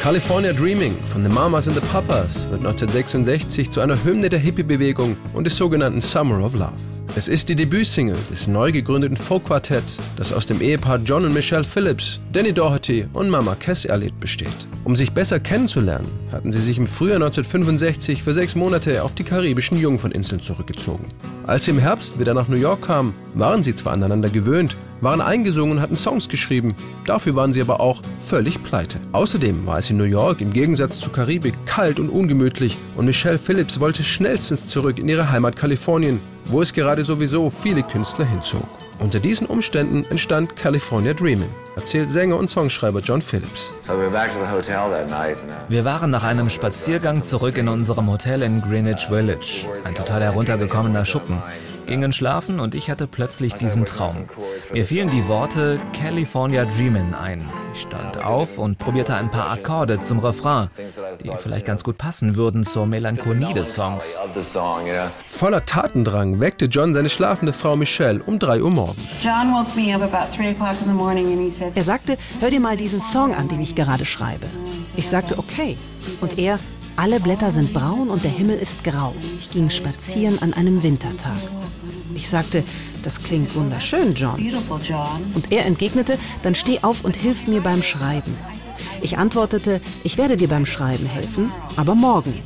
[0.00, 5.14] California Dreaming von The Mamas and the Papas wird 1966 zu einer Hymne der Hippie-Bewegung
[5.34, 6.72] und des sogenannten Summer of Love.
[7.16, 11.64] Es ist die Debütsingle des neu gegründeten Folk-Quartetts, das aus dem Ehepaar John und Michelle
[11.64, 14.48] Phillips, Danny Doherty und Mama Cass Elliott besteht.
[14.84, 19.24] Um sich besser kennenzulernen, hatten sie sich im Frühjahr 1965 für sechs Monate auf die
[19.24, 21.08] karibischen Jungferninseln zurückgezogen.
[21.46, 25.20] Als sie im Herbst wieder nach New York kamen, waren sie zwar aneinander gewöhnt, waren
[25.20, 26.74] eingesungen und hatten Songs geschrieben,
[27.06, 28.98] dafür waren sie aber auch völlig pleite.
[29.12, 33.38] Außerdem war es in New York im Gegensatz zur Karibik kalt und ungemütlich und Michelle
[33.38, 38.66] Phillips wollte schnellstens zurück in ihre Heimat Kalifornien, wo es gerade sowieso viele Künstler hinzog.
[39.00, 43.72] Unter diesen Umständen entstand California Dreamin', erzählt Sänger und Songschreiber John Phillips.
[43.88, 43.92] Uh,
[45.68, 49.66] Wir waren nach einem Spaziergang zurück in unserem Hotel in Greenwich Village.
[49.84, 51.38] Ein total heruntergekommener Schuppen
[51.86, 54.28] gingen schlafen und ich hatte plötzlich diesen Traum.
[54.72, 57.44] Mir fielen die Worte California Dreamin' ein.
[57.72, 60.68] Ich stand auf und probierte ein paar Akkorde zum Refrain,
[61.24, 64.18] die vielleicht ganz gut passen würden zur Melancholie des Songs.
[65.28, 69.20] Voller Tatendrang weckte John seine schlafende Frau Michelle um 3 Uhr morgens.
[71.74, 74.46] Er sagte, hör dir mal diesen Song an, den ich gerade schreibe.
[74.96, 75.76] Ich sagte, okay.
[76.20, 76.58] Und er,
[77.00, 79.14] alle Blätter sind braun und der Himmel ist grau.
[79.34, 81.38] Ich ging spazieren an einem Wintertag.
[82.14, 82.62] Ich sagte,
[83.02, 84.38] das klingt wunderschön, John.
[85.32, 88.36] Und er entgegnete, dann steh auf und hilf mir beim Schreiben.
[89.00, 92.38] Ich antwortete, ich werde dir beim Schreiben helfen, aber morgen.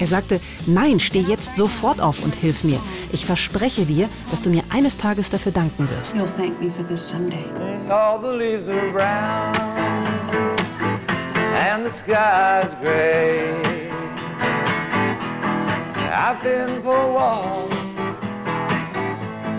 [0.00, 2.80] Er sagte, nein, steh jetzt sofort auf und hilf mir.
[3.12, 6.16] Ich verspreche dir, dass du mir eines Tages dafür danken wirst.
[7.88, 9.52] All the leaves are brown
[11.54, 13.71] and the sky's gray.
[16.12, 17.72] I've been for a walk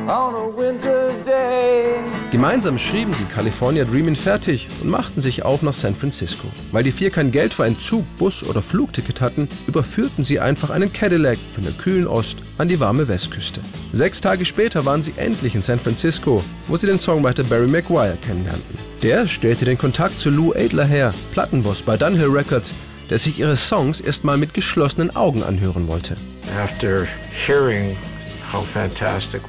[0.08, 1.96] on a winter's day.
[2.30, 6.48] Gemeinsam schrieben sie California Dreamin' fertig und machten sich auf nach San Francisco.
[6.72, 10.70] Weil die vier kein Geld für einen Zug, Bus oder Flugticket hatten, überführten sie einfach
[10.70, 13.60] einen Cadillac von der kühlen Ost an die warme Westküste.
[13.92, 18.18] Sechs Tage später waren sie endlich in San Francisco, wo sie den Songwriter Barry Maguire
[18.24, 18.78] kennenlernten.
[19.02, 22.76] Der stellte den Kontakt zu Lou Adler her, Plattenboss bei Dunhill Records,
[23.10, 26.16] der sich ihre Songs erstmal mit geschlossenen Augen anhören wollte.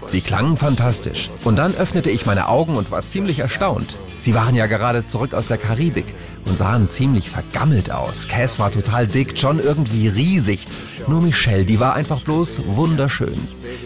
[0.09, 1.31] Sie klangen fantastisch.
[1.45, 3.99] Und dann öffnete ich meine Augen und war ziemlich erstaunt.
[4.19, 6.07] Sie waren ja gerade zurück aus der Karibik
[6.47, 8.29] und sahen ziemlich vergammelt aus.
[8.29, 10.65] Cass war total dick, John irgendwie riesig.
[11.07, 13.37] Nur Michelle, die war einfach bloß wunderschön.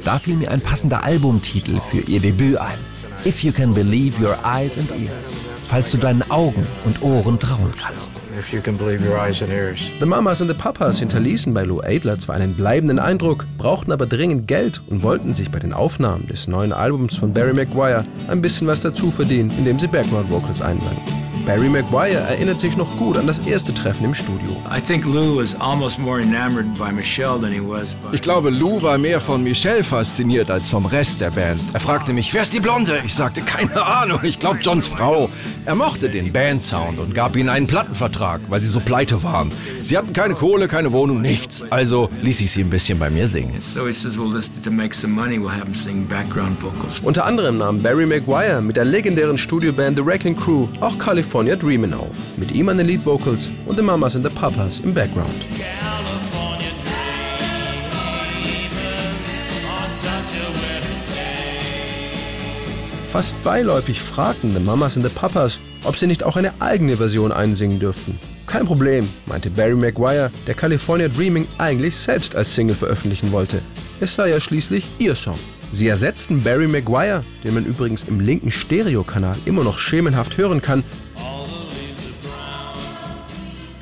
[0.05, 2.79] Da fiel mir ein passender Albumtitel für ihr Debüt ein.
[3.25, 5.45] If you can believe your eyes and ears.
[5.69, 8.11] Falls du deinen Augen und Ohren trauen kannst.
[8.39, 9.91] if you can believe your eyes and ears.
[9.99, 14.07] The Mamas and the Papas hinterließen bei Lou Adler zwar einen bleibenden Eindruck, brauchten aber
[14.07, 18.41] dringend Geld und wollten sich bei den Aufnahmen des neuen Albums von Barry Maguire ein
[18.41, 21.28] bisschen was dazu verdienen, indem sie Background Vocals einsangen.
[21.49, 24.55] Barry Maguire erinnert sich noch gut an das erste Treffen im Studio.
[28.13, 31.59] Ich glaube, Lou war mehr von Michelle fasziniert als vom Rest der Band.
[31.73, 33.01] Er fragte mich, wer ist die Blonde?
[33.07, 35.31] Ich sagte, keine Ahnung, ich glaube Johns Frau.
[35.65, 39.51] Er mochte den Bandsound und gab ihnen einen Plattenvertrag, weil sie so pleite waren.
[39.85, 41.65] Sie hatten keine Kohle, keine Wohnung, nichts.
[41.71, 43.55] Also ließ ich sie ein bisschen bei mir singen.
[47.03, 51.95] Unter anderem nahm Barry Maguire mit der legendären Studioband The Wrecking Crew auch California Dreamin'
[51.95, 52.17] auf.
[52.37, 55.47] Mit ihm an den Lead Vocals und The Mamas and the Papas im Background.
[63.09, 67.33] Fast beiläufig fragten The Mamas and the Papas, ob sie nicht auch eine eigene Version
[67.33, 68.19] einsingen dürften.
[68.47, 73.61] Kein Problem, meinte Barry Maguire, der California Dreaming eigentlich selbst als Single veröffentlichen wollte.
[74.01, 75.39] Es sei ja schließlich ihr Song.
[75.73, 80.83] Sie ersetzten Barry Maguire, den man übrigens im linken Stereokanal immer noch schemenhaft hören kann,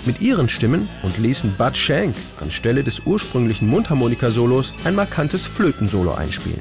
[0.05, 6.61] mit ihren Stimmen und ließen Bud Shank anstelle des ursprünglichen Mundharmonika-Solos ein markantes Flötensolo einspielen.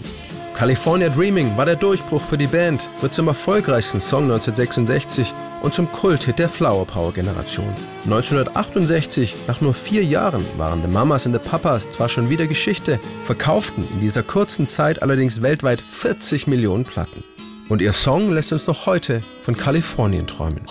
[0.56, 5.92] California Dreaming war der Durchbruch für die Band, wird zum erfolgreichsten Song 1966 und zum
[5.92, 7.76] Kulthit der Flower Power Generation.
[8.06, 13.02] 1968, nach nur vier Jahren, waren The Mamas and the Papas zwar schon wieder Geschichte,
[13.26, 17.26] verkauften in dieser kurzen Zeit allerdings weltweit 40 Millionen Platten.
[17.68, 20.62] Und ihr Song lässt uns noch heute von Kalifornien träumen.